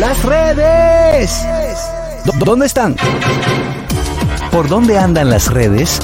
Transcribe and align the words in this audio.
Las 0.00 0.24
redes. 0.24 1.44
¿Dónde 2.38 2.64
están? 2.64 2.96
¿Por 4.50 4.66
dónde 4.66 4.96
andan 4.96 5.28
las 5.28 5.52
redes? 5.52 6.00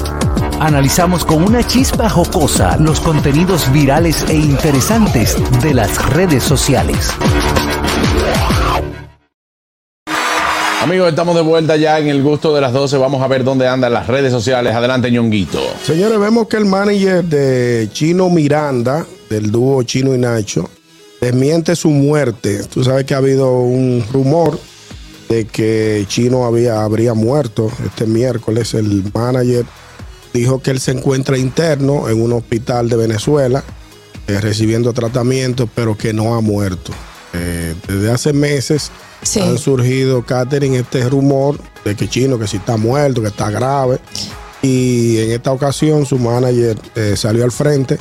Analizamos 0.59 1.25
con 1.25 1.43
una 1.43 1.65
chispa 1.65 2.07
jocosa 2.07 2.77
los 2.77 2.99
contenidos 2.99 3.71
virales 3.71 4.23
e 4.29 4.35
interesantes 4.35 5.35
de 5.63 5.73
las 5.73 6.13
redes 6.13 6.43
sociales. 6.43 7.09
Amigos, 10.83 11.09
estamos 11.09 11.35
de 11.35 11.41
vuelta 11.41 11.75
ya 11.75 11.97
en 11.97 12.07
el 12.09 12.21
gusto 12.21 12.53
de 12.53 12.61
las 12.61 12.73
12. 12.73 12.97
Vamos 12.97 13.23
a 13.23 13.27
ver 13.27 13.43
dónde 13.43 13.67
andan 13.67 13.93
las 13.93 14.05
redes 14.05 14.31
sociales. 14.31 14.75
Adelante, 14.75 15.09
ñonguito. 15.09 15.59
Señores, 15.83 16.19
vemos 16.19 16.47
que 16.47 16.57
el 16.57 16.65
manager 16.65 17.23
de 17.23 17.89
Chino 17.91 18.29
Miranda, 18.29 19.07
del 19.27 19.51
dúo 19.51 19.81
Chino 19.81 20.13
y 20.13 20.19
Nacho, 20.19 20.69
desmiente 21.21 21.75
su 21.75 21.89
muerte. 21.89 22.63
Tú 22.63 22.83
sabes 22.83 23.05
que 23.05 23.13
ha 23.13 23.17
habido 23.17 23.59
un 23.59 24.03
rumor 24.11 24.59
de 25.29 25.45
que 25.45 26.05
Chino 26.07 26.45
había, 26.45 26.83
habría 26.83 27.13
muerto 27.13 27.71
este 27.85 28.05
miércoles. 28.05 28.73
El 28.73 29.03
manager 29.13 29.65
dijo 30.33 30.61
que 30.61 30.71
él 30.71 30.79
se 30.79 30.91
encuentra 30.91 31.37
interno 31.37 32.09
en 32.09 32.21
un 32.21 32.33
hospital 32.33 32.89
de 32.89 32.95
Venezuela 32.95 33.63
eh, 34.27 34.39
recibiendo 34.41 34.93
tratamiento, 34.93 35.69
pero 35.73 35.97
que 35.97 36.13
no 36.13 36.35
ha 36.35 36.41
muerto. 36.41 36.91
Eh, 37.33 37.75
desde 37.87 38.11
hace 38.11 38.33
meses 38.33 38.91
han 39.41 39.57
surgido, 39.57 40.25
Catherine, 40.25 40.79
este 40.79 41.07
rumor 41.09 41.59
de 41.83 41.95
que 41.95 42.07
Chino, 42.07 42.39
que 42.39 42.47
si 42.47 42.57
está 42.57 42.77
muerto, 42.77 43.21
que 43.21 43.27
está 43.27 43.49
grave. 43.49 43.99
Y 44.61 45.17
en 45.19 45.31
esta 45.31 45.51
ocasión 45.51 46.05
su 46.05 46.17
manager 46.17 46.77
eh, 46.95 47.13
salió 47.15 47.43
al 47.43 47.51
frente 47.51 47.97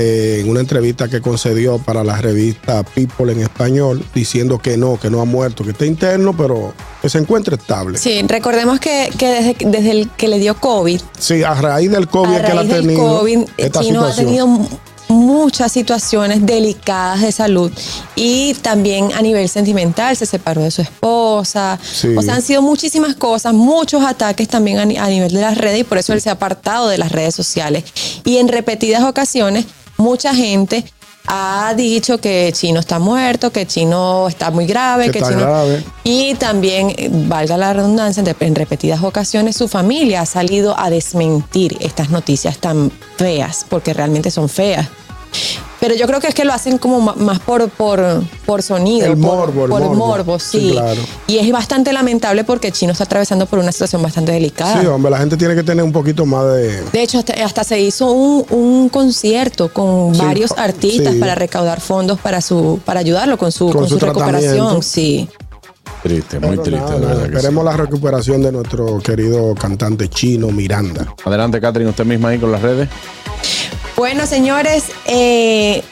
eh, 0.00 0.38
en 0.42 0.48
una 0.48 0.60
entrevista 0.60 1.08
que 1.08 1.20
concedió 1.20 1.78
para 1.78 2.04
la 2.04 2.16
revista 2.18 2.84
People 2.84 3.32
en 3.32 3.40
español, 3.40 4.04
diciendo 4.14 4.60
que 4.60 4.76
no, 4.76 4.96
que 4.96 5.10
no 5.10 5.20
ha 5.20 5.24
muerto, 5.24 5.64
que 5.64 5.72
está 5.72 5.86
interno, 5.86 6.36
pero 6.36 6.72
que 7.02 7.08
se 7.08 7.18
encuentra 7.18 7.56
estable. 7.56 7.98
Sí, 7.98 8.22
recordemos 8.28 8.78
que, 8.78 9.10
desde, 9.18 9.56
desde, 9.58 9.90
el 9.90 10.10
que 10.10 10.28
le 10.28 10.38
dio 10.38 10.54
COVID. 10.54 11.00
Sí, 11.18 11.42
a 11.42 11.54
raíz 11.54 11.90
del 11.90 12.06
COVID 12.06 12.36
que 12.42 12.52
él 12.52 12.58
ha 12.58 12.64
tenido. 12.64 13.18
COVID, 13.18 13.40
Chino 13.80 14.04
ha 14.04 14.14
tenido 14.14 14.46
muchas 15.08 15.72
situaciones 15.72 16.46
delicadas 16.46 17.22
de 17.22 17.32
salud 17.32 17.72
y 18.14 18.54
también 18.54 19.10
a 19.14 19.22
nivel 19.22 19.48
sentimental 19.48 20.16
se 20.16 20.26
separó 20.26 20.62
de 20.62 20.70
su 20.70 20.82
esposa. 20.82 21.78
O 22.16 22.22
sea, 22.22 22.34
han 22.34 22.42
sido 22.42 22.62
muchísimas 22.62 23.16
cosas, 23.16 23.52
muchos 23.52 24.04
ataques 24.04 24.46
también 24.46 24.78
a, 24.78 24.82
a, 24.82 25.08
nivel 25.08 25.32
de 25.32 25.40
las 25.40 25.58
redes 25.58 25.80
y 25.80 25.84
por 25.84 25.98
eso 25.98 26.12
él 26.12 26.20
se 26.20 26.28
ha 26.28 26.34
apartado 26.34 26.88
de 26.88 26.98
las 26.98 27.10
redes 27.10 27.34
sociales. 27.34 27.84
Y 28.24 28.36
en 28.36 28.46
repetidas 28.46 29.02
ocasiones, 29.02 29.66
mucha 29.98 30.34
gente 30.34 30.84
ha 31.26 31.74
dicho 31.76 32.18
que 32.18 32.50
Chino 32.54 32.80
está 32.80 32.98
muerto, 32.98 33.52
que 33.52 33.66
Chino 33.66 34.28
está 34.28 34.50
muy 34.50 34.66
grave, 34.66 35.10
que, 35.10 35.20
Chino... 35.20 35.62
Y 36.02 36.34
también, 36.36 36.94
valga 37.28 37.58
la 37.58 37.74
redundancia, 37.74 38.24
en 38.40 38.54
repetidas 38.54 39.02
ocasiones 39.02 39.54
su 39.54 39.68
familia 39.68 40.22
ha 40.22 40.26
salido 40.26 40.78
a 40.78 40.88
desmentir 40.88 41.76
estas 41.80 42.08
noticias 42.08 42.56
tan 42.58 42.90
feas, 43.16 43.66
porque 43.68 43.92
realmente 43.92 44.30
son 44.30 44.48
feas. 44.48 44.88
Pero 45.80 45.94
yo 45.94 46.06
creo 46.06 46.20
que 46.20 46.26
es 46.26 46.34
que 46.34 46.44
lo 46.44 46.52
hacen 46.52 46.78
como 46.78 47.00
más 47.00 47.38
por, 47.38 47.68
por, 47.70 48.00
por 48.44 48.62
sonido. 48.62 49.06
El 49.06 49.16
morbo, 49.16 49.66
por, 49.68 49.82
el 49.82 49.90
morbo. 49.90 50.38
sí. 50.38 50.76
Y 51.26 51.38
es 51.38 51.50
bastante 51.52 51.92
lamentable 51.92 52.44
porque 52.44 52.72
Chino 52.72 52.92
está 52.92 53.04
atravesando 53.04 53.46
por 53.46 53.58
una 53.58 53.70
situación 53.70 54.02
bastante 54.02 54.32
delicada. 54.32 54.80
Sí, 54.80 54.86
hombre, 54.86 55.10
la 55.10 55.18
gente 55.18 55.36
tiene 55.36 55.54
que 55.54 55.62
tener 55.62 55.84
un 55.84 55.92
poquito 55.92 56.26
más 56.26 56.46
de... 56.54 56.82
De 56.90 57.02
hecho, 57.02 57.22
hasta, 57.44 57.64
se 57.64 57.80
hizo 57.80 58.10
un, 58.10 58.88
concierto 58.88 59.72
con 59.72 60.16
varios 60.16 60.52
artistas 60.56 61.14
para 61.16 61.34
recaudar 61.34 61.80
fondos 61.80 62.18
para 62.18 62.40
su 62.40 62.80
para 62.84 63.00
ayudarlo 63.00 63.36
con 63.36 63.52
su, 63.52 63.70
con, 63.70 63.88
su, 63.88 63.98
recuperación. 63.98 64.82
Sí. 64.82 65.28
Triste, 66.02 66.38
muy 66.38 66.58
triste. 66.58 66.92
esperemos 67.24 67.64
la 67.64 67.76
recuperación 67.76 68.42
de 68.42 68.52
nuestro 68.52 68.98
querido 69.00 69.54
cantante 69.54 70.08
chino 70.08 70.48
Miranda. 70.48 71.14
Adelante, 71.24 71.60
Catherine, 71.60 71.90
usted 71.90 72.04
misma 72.04 72.30
ahí 72.30 72.38
con 72.38 72.52
las 72.52 72.62
redes. 72.62 72.88
Bueno, 73.98 74.26
señores, 74.26 74.84
eh, 75.06 75.82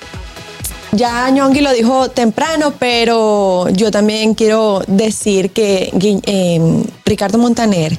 ya 0.93 1.29
Ñongui 1.29 1.61
lo 1.61 1.73
dijo 1.73 2.09
temprano, 2.09 2.73
pero 2.79 3.69
yo 3.71 3.91
también 3.91 4.35
quiero 4.35 4.81
decir 4.87 5.51
que 5.51 5.91
eh, 6.25 6.85
Ricardo 7.05 7.37
Montaner 7.39 7.99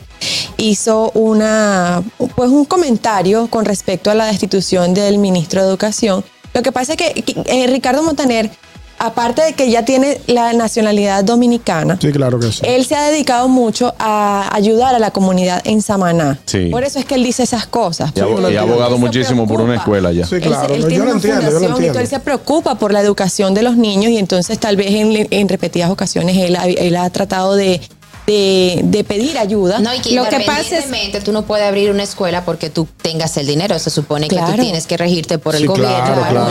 hizo 0.56 1.12
una, 1.12 2.02
pues 2.38 2.50
un 2.50 2.64
comentario 2.64 3.48
con 3.48 3.66
respecto 3.66 4.10
a 4.10 4.16
la 4.16 4.28
destitución 4.28 4.94
del 4.94 5.18
ministro 5.18 5.62
de 5.62 5.68
Educación. 5.68 6.24
Lo 6.54 6.62
que 6.62 6.72
pasa 6.72 6.94
es 6.94 6.98
que 6.98 7.26
eh, 7.46 7.68
Ricardo 7.68 8.02
Montaner 8.02 8.50
aparte 9.00 9.42
de 9.44 9.54
que 9.54 9.70
ya 9.70 9.86
tiene 9.86 10.20
la 10.28 10.54
nacionalidad 10.54 11.24
dominicana, 11.24 11.98
sí, 12.02 12.12
claro 12.12 12.40
que 12.40 12.52
sí. 12.52 12.62
él 12.64 12.86
se 12.86 12.96
ha 12.96 13.04
dedicado 13.10 13.48
mucho 13.48 13.94
a 14.00 14.50
ayudar 14.56 14.96
a 14.96 15.00
la 15.00 15.12
comunidad 15.12 15.62
en 15.66 15.82
Samaná. 15.82 16.40
Sí. 16.46 16.70
Por 16.72 16.84
eso 16.84 17.00
es 17.00 17.06
que 17.06 17.16
él 17.16 17.24
dice 17.24 17.44
esas 17.44 17.68
cosas. 17.68 18.12
Y, 18.16 18.20
ha 18.20 18.62
abogado 18.62 18.98
muchísimo 18.98 19.48
por 19.48 19.62
una 19.62 19.76
escuela 19.76 20.12
ya. 20.12 20.26
Sí, 20.26 20.40
claro. 20.40 20.76
yo 20.76 21.06
lo 21.06 21.12
entiendo, 21.12 21.52
yo 21.52 21.60
lo 21.60 21.68
entiendo. 21.68 22.00
él 22.00 22.08
se 22.08 22.20
preocupa 22.20 22.76
por 22.76 22.92
la 22.92 23.02
educación 23.02 23.54
de 23.54 23.64
los 23.64 23.78
niños 23.78 24.12
y 24.12 24.18
entonces 24.18 24.60
tal 24.60 24.76
vez 24.76 24.88
en, 24.92 25.48
repetidas 25.50 25.90
ocasiones 25.90 26.38
él 26.38 26.96
ha 26.96 27.10
tratado 27.10 27.56
de 27.56 27.82
de, 28.28 29.06
pedir 29.08 29.38
ayuda. 29.38 29.80
No, 29.80 29.94
y 29.94 30.00
que 30.00 30.14
lo 30.14 30.28
que 30.28 30.42
pasa 30.42 30.78
es 30.78 31.24
tú 31.24 31.32
no 31.32 31.46
puedes 31.46 31.66
abrir 31.66 31.92
una 31.92 32.04
escuela 32.04 32.44
porque 32.44 32.70
tú 32.70 32.88
tengas 33.02 33.38
el 33.38 33.48
dinero. 33.48 33.80
Se 33.80 33.90
supone 33.90 34.28
que 34.28 34.36
tú 34.36 34.54
tienes 34.60 34.86
que 34.86 34.98
regirte 34.98 35.38
por 35.38 35.56
el 35.56 35.66
gobierno, 35.66 36.50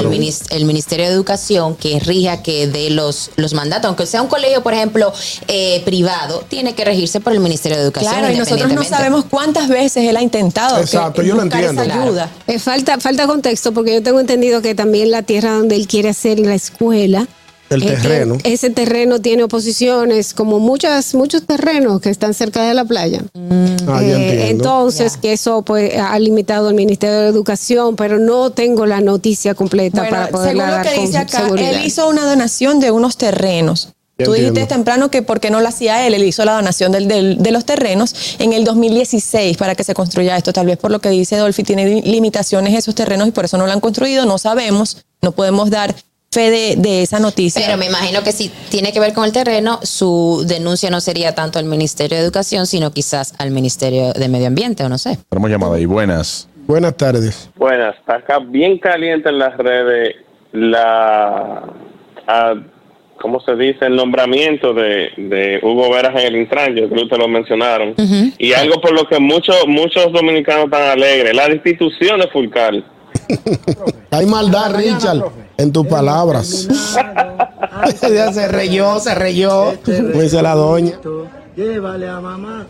El, 0.50 0.64
Ministerio 0.64 1.06
de 1.06 1.12
Educación 1.12 1.76
que 1.76 2.00
rija, 2.00 2.42
que 2.42 2.66
dé 2.66 2.90
los, 2.90 3.30
los 3.36 3.52
mandatos. 3.52 3.88
Aunque 3.88 4.06
sea 4.06 4.22
un 4.22 4.28
colegio, 4.28 4.62
por 4.62 4.72
ejemplo, 4.72 5.12
eh, 5.48 5.82
privado, 5.84 6.44
tiene 6.48 6.74
que 6.74 6.84
regirse 6.84 7.20
por 7.20 7.32
el 7.32 7.40
Ministerio 7.40 7.76
de 7.76 7.84
Educación. 7.84 8.12
Claro, 8.12 8.32
y 8.32 8.38
nosotros 8.38 8.72
no 8.72 8.82
sabemos 8.82 9.26
cuántas 9.26 9.68
veces 9.68 10.08
él 10.08 10.16
ha 10.16 10.22
intentado 10.22 10.80
Exacto, 10.80 11.22
yo 11.22 11.34
lo 11.34 11.42
entiendo. 11.42 11.82
Esa 11.82 12.02
ayuda. 12.02 12.30
Eh, 12.46 12.58
falta, 12.58 12.98
falta 12.98 13.26
contexto 13.26 13.72
porque 13.72 13.92
yo 13.92 14.02
tengo 14.02 14.20
entendido 14.20 14.62
que 14.62 14.74
también 14.74 15.10
la 15.10 15.22
tierra 15.22 15.52
donde 15.52 15.76
él 15.76 15.86
quiere 15.86 16.08
hacer 16.08 16.38
la 16.38 16.54
escuela 16.54 17.26
el 17.70 17.84
terreno. 17.84 18.38
ese 18.44 18.70
terreno 18.70 19.20
tiene 19.20 19.42
oposiciones, 19.42 20.34
como 20.34 20.58
muchas, 20.58 21.14
muchos 21.14 21.44
terrenos 21.44 22.00
que 22.00 22.10
están 22.10 22.34
cerca 22.34 22.62
de 22.66 22.74
la 22.74 22.84
playa. 22.84 23.22
Ah, 23.88 24.02
eh, 24.02 24.50
entonces, 24.50 25.16
que 25.16 25.32
eso 25.32 25.62
pues 25.62 25.96
ha 25.98 26.18
limitado 26.18 26.68
el 26.68 26.74
Ministerio 26.74 27.20
de 27.20 27.28
Educación, 27.28 27.96
pero 27.96 28.18
no 28.18 28.50
tengo 28.50 28.86
la 28.86 29.00
noticia 29.00 29.54
completa 29.54 30.08
para 30.08 30.28
poder 30.28 30.56
según 30.56 30.70
lo 30.70 30.82
que 30.82 31.00
dice 31.00 31.18
acá, 31.18 31.48
él 31.56 31.84
hizo 31.84 32.08
una 32.08 32.24
donación 32.24 32.80
de 32.80 32.90
unos 32.90 33.16
terrenos. 33.16 33.92
Tú 34.24 34.32
dijiste 34.32 34.64
temprano 34.64 35.10
que 35.10 35.20
por 35.20 35.40
qué 35.40 35.50
no 35.50 35.60
lo 35.60 35.68
hacía 35.68 36.06
él, 36.06 36.14
él 36.14 36.24
hizo 36.24 36.42
la 36.46 36.54
donación 36.54 36.90
del, 36.90 37.36
de 37.36 37.50
los 37.50 37.66
terrenos 37.66 38.14
en 38.38 38.54
el 38.54 38.64
2016 38.64 39.58
para 39.58 39.74
que 39.74 39.84
se 39.84 39.92
construya 39.92 40.38
esto. 40.38 40.54
Tal 40.54 40.66
vez 40.66 40.78
por 40.78 40.90
lo 40.90 41.00
que 41.00 41.10
dice 41.10 41.36
Dolphy 41.36 41.64
tiene 41.64 42.00
limitaciones 42.00 42.74
esos 42.74 42.94
terrenos 42.94 43.28
y 43.28 43.32
por 43.32 43.44
eso 43.44 43.58
no 43.58 43.66
lo 43.66 43.72
han 43.72 43.80
construido, 43.80 44.24
no 44.24 44.38
sabemos, 44.38 45.04
no 45.20 45.32
podemos 45.32 45.68
dar 45.68 45.94
de, 46.40 47.02
esa 47.02 47.18
noticia. 47.18 47.62
Pero 47.64 47.78
me 47.78 47.86
imagino 47.86 48.22
que 48.22 48.32
si 48.32 48.50
tiene 48.70 48.92
que 48.92 49.00
ver 49.00 49.12
con 49.12 49.24
el 49.24 49.32
terreno, 49.32 49.80
su 49.82 50.44
denuncia 50.46 50.90
no 50.90 51.00
sería 51.00 51.34
tanto 51.34 51.58
al 51.58 51.64
Ministerio 51.64 52.18
de 52.18 52.24
Educación, 52.24 52.66
sino 52.66 52.90
quizás 52.90 53.34
al 53.38 53.50
Ministerio 53.50 54.12
de 54.12 54.28
Medio 54.28 54.46
Ambiente, 54.46 54.84
o 54.84 54.88
no 54.88 54.98
sé. 54.98 55.18
Tenemos 55.28 55.50
llamada 55.50 55.76
ahí. 55.76 55.86
Buenas. 55.86 56.48
Buenas 56.66 56.96
tardes. 56.96 57.50
Buenas. 57.56 57.94
Acá 58.06 58.38
bien 58.38 58.78
caliente 58.78 59.28
en 59.28 59.38
las 59.38 59.56
redes 59.56 60.16
la... 60.52 61.62
¿cómo 63.20 63.40
se 63.40 63.54
dice? 63.56 63.86
El 63.86 63.96
nombramiento 63.96 64.72
de, 64.74 65.60
Hugo 65.62 65.90
Veras 65.90 66.12
en 66.14 66.26
el 66.26 66.36
Intran, 66.36 66.74
yo 66.74 66.88
creo 66.88 66.90
que 66.90 67.02
ustedes 67.02 67.22
lo 67.22 67.28
mencionaron. 67.28 67.94
Y 68.38 68.52
algo 68.52 68.80
por 68.80 68.92
lo 68.92 69.08
que 69.08 69.18
muchos 69.18 69.56
muchos 69.66 70.12
dominicanos 70.12 70.66
están 70.66 70.90
alegres, 70.90 71.34
la 71.34 71.48
destitución 71.48 72.20
de 72.20 72.28
Fulcar. 72.28 72.74
Hay 74.10 74.26
maldad, 74.26 74.76
Richard, 74.76 75.24
en 75.58 75.72
tus 75.72 75.86
palabras. 75.86 76.68
se 78.00 78.48
reyó, 78.48 79.00
se 79.00 79.14
reyó. 79.14 79.74
Dice 79.86 80.42
la 80.42 80.54
doña. 80.54 80.98
Llévale 81.56 82.06
a 82.06 82.20
mamá. 82.20 82.66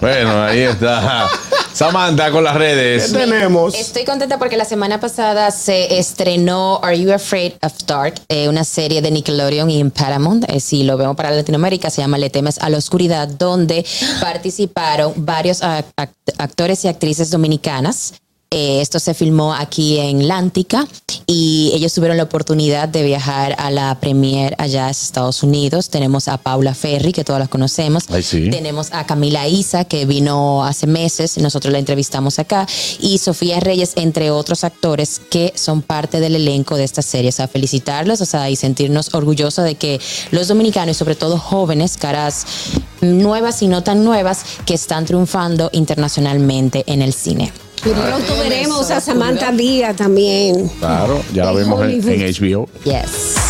Bueno, 0.00 0.42
ahí 0.42 0.60
está. 0.60 1.28
Samantha 1.72 2.30
con 2.32 2.42
las 2.42 2.56
redes. 2.56 3.12
¿Qué 3.12 3.18
tenemos? 3.18 3.74
Estoy 3.74 4.04
contenta 4.04 4.36
porque 4.38 4.56
la 4.56 4.64
semana 4.64 4.98
pasada 4.98 5.52
se 5.52 5.98
estrenó 5.98 6.80
Are 6.82 6.98
You 6.98 7.12
Afraid 7.12 7.52
of 7.62 7.72
Dark? 7.86 8.14
Eh, 8.28 8.48
una 8.48 8.64
serie 8.64 9.00
de 9.00 9.12
Nickelodeon 9.12 9.70
y 9.70 9.80
en 9.80 9.92
Paramount. 9.92 10.44
Eh, 10.50 10.58
si 10.58 10.82
lo 10.82 10.96
vemos 10.96 11.14
para 11.14 11.30
Latinoamérica, 11.30 11.88
se 11.88 12.00
llama 12.00 12.18
Le 12.18 12.30
temes 12.30 12.58
a 12.58 12.68
la 12.68 12.78
oscuridad, 12.78 13.28
donde 13.28 13.86
participaron 14.20 15.12
varios 15.18 15.60
actores 15.62 16.84
y 16.84 16.88
actrices 16.88 17.30
dominicanas 17.30 18.14
Eh, 18.52 18.80
esto 18.80 19.00
se 19.00 19.12
filmó 19.12 19.54
aquí 19.54 19.98
en 19.98 20.28
Lántica 20.28 20.86
y 21.26 21.72
ellos 21.74 21.92
tuvieron 21.92 22.16
la 22.16 22.22
oportunidad 22.22 22.88
de 22.88 23.02
viajar 23.02 23.56
a 23.58 23.72
la 23.72 23.98
premier 23.98 24.54
allá 24.58 24.84
en 24.84 24.90
Estados 24.90 25.42
Unidos. 25.42 25.90
Tenemos 25.90 26.28
a 26.28 26.38
Paula 26.38 26.72
Ferry, 26.72 27.12
que 27.12 27.24
todas 27.24 27.40
las 27.40 27.48
conocemos. 27.48 28.06
Tenemos 28.06 28.92
a 28.92 29.04
Camila 29.04 29.48
Isa, 29.48 29.84
que 29.84 30.06
vino 30.06 30.64
hace 30.64 30.86
meses, 30.86 31.36
nosotros 31.38 31.72
la 31.72 31.80
entrevistamos 31.80 32.38
acá. 32.38 32.68
Y 33.00 33.18
Sofía 33.18 33.58
Reyes, 33.58 33.94
entre 33.96 34.30
otros 34.30 34.62
actores 34.62 35.20
que 35.28 35.52
son 35.56 35.82
parte 35.82 36.20
del 36.20 36.36
elenco 36.36 36.76
de 36.76 36.84
esta 36.84 37.02
serie. 37.02 37.30
O 37.30 37.32
sea, 37.32 37.48
felicitarlos, 37.48 38.20
o 38.20 38.26
sea, 38.26 38.48
y 38.48 38.54
sentirnos 38.54 39.12
orgullosos 39.12 39.64
de 39.64 39.74
que 39.74 40.00
los 40.30 40.46
dominicanos, 40.46 40.94
y 40.94 40.98
sobre 40.98 41.16
todo 41.16 41.36
jóvenes, 41.38 41.96
caras 41.96 42.46
nuevas 43.00 43.60
y 43.62 43.66
no 43.66 43.82
tan 43.82 44.04
nuevas, 44.04 44.44
que 44.64 44.74
están 44.74 45.04
triunfando 45.04 45.68
internacionalmente 45.72 46.84
en 46.86 47.02
el 47.02 47.12
cine. 47.12 47.52
Pronto 47.94 48.36
veremos 48.38 48.90
a 48.90 49.00
Samantha 49.00 49.52
Díaz 49.52 49.96
también. 49.96 50.68
Claro, 50.78 51.22
ya 51.32 51.44
la 51.44 51.52
vemos 51.52 51.82
en, 51.84 52.08
en 52.08 52.32
HBO. 52.32 52.68
Yes. 52.84 53.45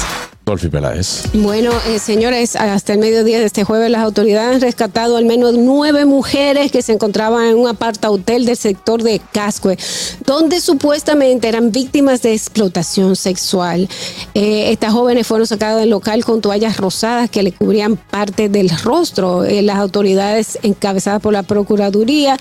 Dolphy 0.47 0.69
Peláez. 0.69 1.25
Bueno, 1.33 1.73
eh, 1.89 1.99
señores, 1.99 2.55
hasta 2.55 2.93
el 2.93 3.01
mediodía 3.01 3.41
de 3.41 3.47
este 3.47 3.65
jueves 3.65 3.91
las 3.91 4.03
autoridades 4.03 4.55
han 4.55 4.61
rescatado 4.61 5.17
al 5.17 5.25
menos 5.25 5.55
nueve 5.55 6.05
mujeres 6.05 6.71
que 6.71 6.83
se 6.83 6.93
encontraban 6.93 7.47
en 7.47 7.57
un 7.57 7.67
aparta 7.67 8.13
hotel 8.13 8.45
del 8.45 8.57
sector 8.57 9.03
de 9.03 9.21
Cascue, 9.33 9.77
donde 10.25 10.61
supuestamente 10.61 11.49
eran 11.49 11.73
víctimas 11.73 12.23
de 12.23 12.33
explotación 12.33 13.17
sexual. 13.17 13.89
Eh, 14.35 14.71
estas 14.71 14.93
jóvenes 14.93 15.27
fueron 15.27 15.49
sacadas 15.49 15.81
del 15.81 15.91
local 15.91 16.25
con 16.25 16.41
toallas 16.41 16.77
rosadas 16.77 17.29
que 17.29 17.43
le 17.43 17.51
cubrían 17.51 17.97
parte 17.97 18.49
del 18.49 18.71
rostro. 18.85 19.43
Eh, 19.43 19.63
las 19.63 19.79
autoridades 19.79 20.61
encabezadas 20.63 21.21
por 21.21 21.33
la 21.33 21.43
Procuraduría 21.43 22.37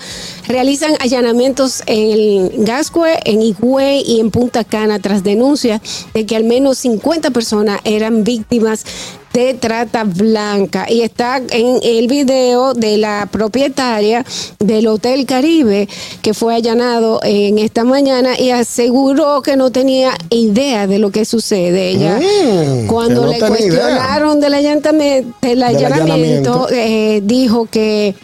realizan 0.46 0.92
allanamientos 1.00 1.82
en 1.86 2.64
Gascue, 2.64 3.18
en 3.24 3.42
Higüey 3.42 4.04
y 4.06 4.20
en 4.20 4.30
Punta 4.30 4.62
Cana 4.62 5.00
tras 5.00 5.24
denuncias 5.24 5.80
de 6.14 6.24
que 6.24 6.36
al 6.36 6.44
menos 6.44 6.78
50 6.78 7.32
personas 7.32 7.80
eran 7.96 8.24
víctimas 8.24 8.84
de 9.32 9.52
trata 9.54 10.04
blanca. 10.04 10.86
Y 10.88 11.02
está 11.02 11.42
en 11.50 11.78
el 11.82 12.08
video 12.08 12.72
de 12.72 12.96
la 12.96 13.28
propietaria 13.30 14.24
del 14.58 14.86
Hotel 14.86 15.26
Caribe 15.26 15.88
que 16.22 16.32
fue 16.32 16.54
allanado 16.54 17.20
en 17.22 17.58
esta 17.58 17.84
mañana 17.84 18.38
y 18.38 18.50
aseguró 18.50 19.42
que 19.42 19.56
no 19.56 19.70
tenía 19.70 20.12
idea 20.30 20.86
de 20.86 20.98
lo 20.98 21.10
que 21.10 21.24
sucede. 21.24 21.90
Ella, 21.90 22.18
mm, 22.18 22.86
cuando 22.86 23.26
le 23.26 23.38
cuestionaron 23.38 24.40
del 24.40 24.54
allanamiento, 24.54 25.30
del 25.42 25.62
allanamiento, 25.62 26.68
eh, 26.70 27.20
dijo 27.22 27.66
que 27.70 28.14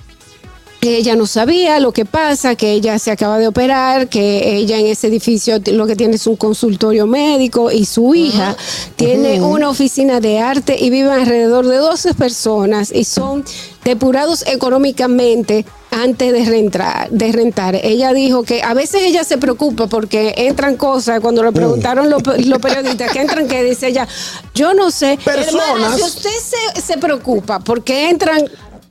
ella 0.83 1.15
no 1.15 1.27
sabía 1.27 1.79
lo 1.79 1.93
que 1.93 2.05
pasa, 2.05 2.57
que 2.57 2.73
ella 2.73 2.99
se 2.99 3.11
acaba 3.11 3.39
de 3.39 3.47
operar, 3.47 4.09
que 4.09 4.57
ella 4.57 4.79
en 4.79 4.87
ese 4.87 5.07
edificio 5.07 5.61
lo 5.73 5.87
que 5.87 5.97
tiene 5.97 6.17
es 6.17 6.27
un 6.27 6.37
consultorio 6.37 7.07
médico 7.07 7.71
y 7.71 7.85
su 7.85 8.15
hija 8.15 8.57
tiene 8.97 9.41
una 9.41 9.69
oficina 9.69 10.21
de 10.21 10.41
arte 10.41 10.77
y 10.79 10.91
viven 10.91 11.13
alrededor 11.13 11.67
de 11.69 11.77
12 11.77 12.15
personas 12.15 12.91
y 12.93 13.05
son 13.05 13.45
depurados 13.85 14.45
económicamente 14.47 15.65
antes 15.93 16.33
de 16.33 16.45
rentar, 16.45 17.11
de 17.11 17.31
rentar. 17.33 17.77
Ella 17.77 18.13
dijo 18.13 18.43
que 18.43 18.63
a 18.63 18.75
veces 18.75 19.03
ella 19.03 19.25
se 19.25 19.39
preocupa 19.39 19.87
porque 19.87 20.35
entran 20.37 20.77
cosas, 20.77 21.21
cuando 21.21 21.45
le 21.45 21.53
preguntaron 21.53 22.11
los, 22.11 22.23
periodistas 22.23 23.13
que 23.13 23.21
entran, 23.21 23.47
que 23.47 23.63
dice 23.63 23.89
ella, 23.89 24.09
yo 24.55 24.75
no 24.75 24.91
sé, 24.91 25.19
personas. 25.25 25.97
si 25.97 26.03
usted 26.03 26.31
se, 26.75 26.81
se 26.81 26.99
preocupa 26.99 27.61
porque 27.61 28.09
entran 28.11 28.43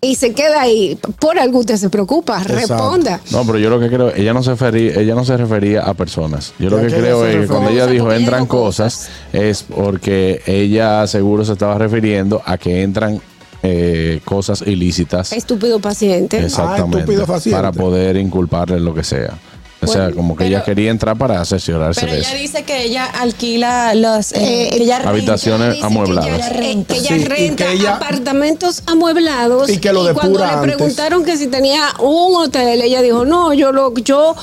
y 0.04 0.16
se 0.16 0.34
queda 0.34 0.62
ahí, 0.62 0.98
por 1.20 1.38
algo 1.38 1.60
usted 1.60 1.78
se 1.78 1.92
preocupa, 1.92 2.42
responda. 2.42 3.22
No, 3.32 3.46
pero 3.46 3.60
yo 3.60 3.70
lo 3.70 3.80
que 3.80 3.88
creo, 3.88 4.12
ella 4.16 4.34
no 4.34 4.42
se 4.42 4.50
refería, 4.50 4.96
ella 4.96 5.14
no 5.14 5.24
se 5.24 5.38
refería 5.38 5.84
a 5.84 5.94
personas. 5.94 6.54
Yo 6.58 6.72
lo 6.72 6.80
que 6.80 6.88
creo 6.88 7.24
es 7.28 7.42
que 7.42 7.48
cuando 7.48 7.70
ella 7.70 7.86
dijo 7.86 8.12
entran 8.12 8.48
cosas, 8.48 9.10
es 9.32 9.62
porque 9.62 10.42
ella 10.48 11.06
seguro 11.06 11.46
se 11.46 11.54
estaba 11.54 11.78
refiriendo 11.78 12.42
a 12.44 12.58
que 12.58 12.82
entran 12.82 13.22
eh, 13.62 14.22
cosas 14.26 14.64
ilícitas. 14.66 15.34
Estúpido 15.34 15.80
paciente. 15.80 16.44
Exactamente. 16.44 17.16
Ah, 17.22 17.38
para 17.52 17.72
poder 17.72 18.18
inculparle 18.18 18.80
lo 18.80 18.96
que 18.96 19.04
sea. 19.04 19.38
O 19.84 19.88
sea, 19.88 20.12
como 20.12 20.36
que 20.36 20.46
ella 20.46 20.64
quería 20.64 20.92
entrar 20.92 21.18
para 21.18 21.42
asesorarse 21.42 22.02
pero 22.02 22.14
ella 22.14 22.34
dice 22.34 22.64
que 22.64 22.84
ella 22.84 23.06
alquila 23.06 23.96
los 23.96 24.32
eh, 24.34 24.76
eh, 24.76 24.94
habitaciones 24.94 25.84
amuebladas. 25.84 26.50
Que 26.50 26.98
ella 26.98 27.18
renta, 27.28 27.66
apartamentos 27.96 28.84
amueblados. 28.86 29.70
Y 29.70 29.78
que 29.78 29.92
lo 29.92 30.10
y 30.10 30.14
cuando 30.14 30.40
le 30.46 30.58
preguntaron 30.62 31.24
que 31.24 31.38
si 31.38 31.48
tenía 31.48 31.90
un 32.00 32.36
hotel, 32.36 32.82
ella 32.82 33.02
dijo, 33.02 33.26
no, 33.26 33.54
yo 33.54 33.72
lo, 33.72 33.94
yo, 33.96 34.36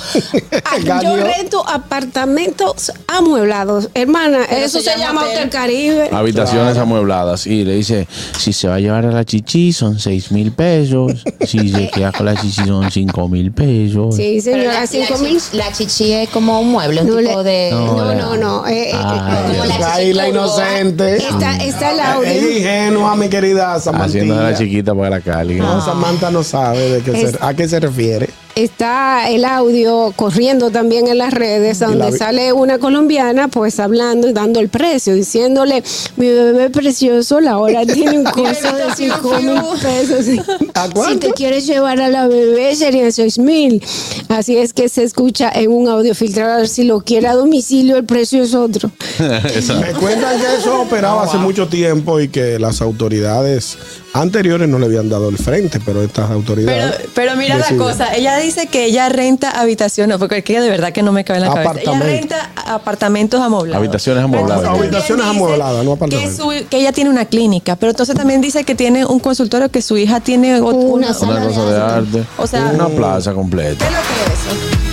yo 1.03 1.17
rento 1.17 1.67
apartamentos 1.69 2.93
amueblados. 3.07 3.91
Hermana, 3.95 4.45
eso, 4.45 4.81
se, 4.81 4.97
llama 4.99 5.23
Hotel 5.25 5.51
Caribe. 5.51 6.09
Habitaciones 6.13 6.77
amuebladas. 6.77 7.47
Y 7.47 7.65
le 7.65 7.75
dice, 7.75 8.09
si 8.39 8.53
se 8.53 8.69
va 8.69 8.77
a 8.77 8.81
llevar 8.81 9.07
a 9.07 9.13
la 9.13 9.25
chichi 9.25 9.73
son 9.73 9.99
seis 9.99 10.33
mil 10.33 10.53
pesos. 10.53 11.25
si 11.47 11.69
se 11.69 11.91
queda 11.95 12.13
con 12.13 12.27
la 12.27 12.35
chichi 12.35 12.65
son 12.65 12.91
cinco 12.91 13.29
mil 13.29 13.53
pesos. 13.53 14.17
Sí, 14.17 14.41
señora, 14.41 14.87
cinco 14.87 15.19
mil 15.19 15.28
la 15.53 15.73
chichi 15.73 16.13
es 16.13 16.29
como 16.31 16.61
un 16.61 16.71
mueble, 16.71 17.03
un 17.03 17.25
tipo 17.25 17.43
de. 17.43 17.71
No, 17.71 18.15
no, 18.15 18.37
no. 18.37 18.67
Eh, 18.67 18.91
eh, 18.91 18.95
eh 18.95 19.85
ahí 19.85 20.13
la 20.13 20.29
inocente. 20.29 21.17
Está, 21.17 21.57
está 21.57 21.91
el 21.93 22.01
audio. 22.01 22.31
Es 22.31 22.57
ingenua, 22.57 23.17
mi 23.17 23.29
querida 23.29 23.79
Samantha. 23.81 24.07
Haciendo 24.07 24.41
la 24.41 24.55
chiquita 24.55 24.95
para 24.95 25.11
la 25.11 25.21
Cali. 25.21 25.57
No, 25.57 25.85
Samantha 25.85 26.31
no 26.31 26.43
sabe 26.43 26.91
de 26.91 27.03
qué 27.03 27.37
a 27.41 27.55
qué 27.55 27.69
se 27.69 27.81
refiere 27.81 28.31
está 28.65 29.31
el 29.31 29.45
audio 29.45 30.13
corriendo 30.17 30.71
también 30.71 31.07
en 31.09 31.19
las 31.19 31.33
redes, 31.33 31.79
donde 31.79 32.13
sale 32.13 32.53
una 32.53 32.79
colombiana 32.79 33.49
pues 33.49 33.79
hablando 33.79 34.29
y 34.29 34.33
dando 34.33 34.61
el 34.61 34.69
precio, 34.69 35.15
diciéndole, 35.15 35.83
mi 36.17 36.29
bebé 36.29 36.71
precioso, 36.71 37.41
la 37.41 37.59
hora 37.59 37.87
tiene 37.87 38.19
un 38.19 38.25
costo 38.25 38.75
de 38.75 38.95
5 38.97 39.41
mil 39.43 39.61
pesos. 39.81 40.25
Si 40.25 41.17
te 41.17 41.33
quieres 41.33 41.67
llevar 41.67 42.01
a 42.01 42.09
la 42.09 42.27
bebé 42.27 42.75
serían 42.75 43.13
6 43.13 43.39
mil. 43.39 43.83
Así 44.29 44.57
es 44.57 44.73
que 44.73 44.89
se 44.89 45.05
escucha 45.05 45.51
en 45.55 45.71
un 45.71 45.89
audio 45.89 46.15
filtrado, 46.15 46.67
si 46.67 46.85
lo 46.85 47.01
quiere 47.01 47.29
a 47.29 47.35
domicilio 47.35 47.97
el 47.97 48.05
precio 48.05 48.43
es 48.43 48.55
otro. 48.55 48.91
Me 49.19 49.93
cuentan 49.95 50.41
que 50.41 50.57
eso 50.59 50.83
operaba 50.83 51.25
hace 51.25 51.37
mucho 51.39 51.69
tiempo 51.69 52.21
y 52.21 52.29
que 52.29 52.59
las 52.59 52.81
autoridades 52.81 53.79
anteriores 54.13 54.69
no 54.69 54.79
le 54.79 54.87
habían 54.87 55.09
dado 55.09 55.29
el 55.29 55.39
frente, 55.39 55.81
pero 55.85 56.03
estas 56.03 56.31
autoridades. 56.31 57.09
Pero, 57.15 57.37
mira 57.37 57.59
la 57.59 57.77
cosa, 57.77 58.15
ella 58.15 58.37
dice 58.39 58.48
que 58.71 58.85
ella 58.85 59.09
renta 59.09 59.51
habitaciones, 59.51 60.19
porque 60.19 60.43
de 60.43 60.69
verdad 60.69 60.93
que 60.93 61.03
no 61.03 61.13
me 61.13 61.25
cabe 61.25 61.41
en 61.41 61.47
la 61.47 61.55
cabeza. 61.55 61.81
Ella 61.81 62.01
renta 62.01 62.51
apartamentos 62.67 63.41
amueblados. 63.41 63.79
Habitaciones 63.79 64.25
amuebladas. 64.25 64.65
habitaciones 64.65 65.27
amuebladas, 65.27 65.85
no 65.85 65.93
apartamentos. 65.93 66.55
Que, 66.71 66.79
ella 66.79 66.93
tiene 66.93 67.11
una 67.11 67.25
clínica, 67.25 67.77
pero 67.77 67.91
entonces 67.91 68.15
también 68.15 68.41
dice 68.41 68.65
que 68.65 68.75
tiene 68.75 69.05
un 69.05 69.21
consultorio 69.21 69.69
que 69.71 69.83
su 69.83 69.97
hija 69.97 70.21
tiene 70.21 70.61
una, 70.61 71.09
cosa 71.09 71.65
de 71.67 71.77
arte. 71.77 72.25
O 72.37 72.47
sea, 72.47 72.73
una 72.75 72.89
plaza 72.89 73.33
completa. 73.33 73.85
¿Qué 73.85 73.85
es 73.85 73.93
lo 73.93 73.99
que 73.99 74.33
es 74.33 74.41
eso? 74.41 74.89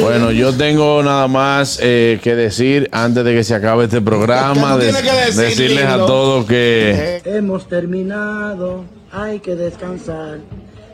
Bueno, 0.00 0.30
yo 0.30 0.54
tengo 0.54 1.02
nada 1.02 1.28
más 1.28 1.78
eh, 1.82 2.20
que 2.22 2.34
decir 2.34 2.88
antes 2.92 3.24
de 3.24 3.34
que 3.34 3.44
se 3.44 3.54
acabe 3.54 3.84
este 3.84 4.00
programa. 4.00 4.76
decirles 4.76 5.84
a 5.84 5.96
todos 5.98 6.46
que. 6.46 7.20
Hemos 7.24 7.68
terminado, 7.68 8.84
hay 9.12 9.40
que 9.40 9.54
descansar. 9.56 10.38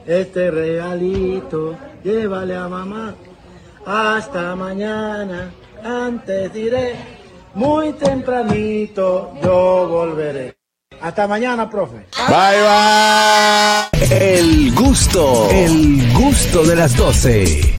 Este 0.07 0.51
regalito, 0.51 1.77
llévale 2.05 2.55
a 2.57 2.69
mamá. 2.69 3.15
Hasta 3.85 4.55
mañana, 4.55 5.51
antes 5.85 6.53
diré, 6.53 6.95
muy 7.55 7.93
tempranito 7.93 9.33
yo 9.43 9.89
volveré. 9.89 10.57
Hasta 11.01 11.27
mañana, 11.27 11.69
profe. 11.69 12.07
Bye 12.29 12.63
bye. 12.63 14.37
El 14.37 14.75
gusto, 14.75 15.49
el 15.51 16.13
gusto 16.15 16.65
de 16.65 16.77
las 16.77 16.97
12. 16.97 17.75